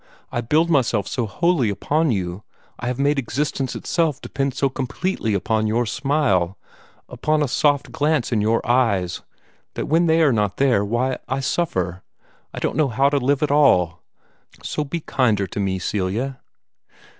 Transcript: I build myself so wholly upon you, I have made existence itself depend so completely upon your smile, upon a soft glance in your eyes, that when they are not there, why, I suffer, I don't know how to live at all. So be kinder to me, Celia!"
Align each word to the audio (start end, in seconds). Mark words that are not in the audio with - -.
I 0.31 0.41
build 0.41 0.67
myself 0.67 1.07
so 1.07 1.27
wholly 1.27 1.69
upon 1.69 2.09
you, 2.09 2.41
I 2.79 2.87
have 2.87 2.97
made 2.97 3.19
existence 3.19 3.75
itself 3.75 4.19
depend 4.19 4.55
so 4.55 4.67
completely 4.67 5.35
upon 5.35 5.67
your 5.67 5.85
smile, 5.85 6.57
upon 7.07 7.43
a 7.43 7.47
soft 7.47 7.91
glance 7.91 8.31
in 8.31 8.41
your 8.41 8.67
eyes, 8.67 9.21
that 9.75 9.85
when 9.87 10.07
they 10.07 10.23
are 10.23 10.33
not 10.33 10.57
there, 10.57 10.83
why, 10.83 11.19
I 11.27 11.39
suffer, 11.39 12.01
I 12.51 12.57
don't 12.57 12.75
know 12.77 12.87
how 12.89 13.09
to 13.09 13.19
live 13.19 13.43
at 13.43 13.51
all. 13.51 14.01
So 14.63 14.83
be 14.83 15.01
kinder 15.01 15.45
to 15.45 15.59
me, 15.59 15.77
Celia!" 15.77 16.39